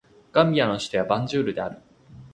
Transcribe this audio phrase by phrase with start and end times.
[0.31, 1.79] ガンビアの首都はバンジュールである